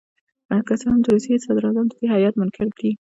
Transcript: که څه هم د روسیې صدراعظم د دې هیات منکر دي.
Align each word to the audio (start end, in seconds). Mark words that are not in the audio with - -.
که 0.67 0.73
څه 0.79 0.85
هم 0.91 0.99
د 1.01 1.05
روسیې 1.13 1.43
صدراعظم 1.45 1.85
د 1.89 1.93
دې 1.99 2.05
هیات 2.15 2.35
منکر 2.37 2.67
دي. 2.79 2.91